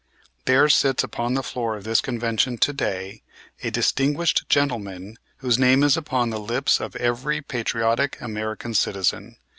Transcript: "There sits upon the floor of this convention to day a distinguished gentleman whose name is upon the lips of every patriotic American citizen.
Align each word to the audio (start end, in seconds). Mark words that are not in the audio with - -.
"There 0.45 0.67
sits 0.67 1.03
upon 1.03 1.35
the 1.35 1.43
floor 1.43 1.77
of 1.77 1.83
this 1.83 2.01
convention 2.01 2.57
to 2.57 2.73
day 2.73 3.21
a 3.63 3.69
distinguished 3.69 4.49
gentleman 4.49 5.19
whose 5.37 5.59
name 5.59 5.83
is 5.83 5.95
upon 5.95 6.31
the 6.31 6.39
lips 6.39 6.79
of 6.79 6.95
every 6.95 7.39
patriotic 7.39 8.19
American 8.19 8.73
citizen. 8.73 9.37